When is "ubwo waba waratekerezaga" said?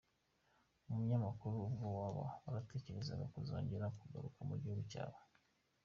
1.67-3.25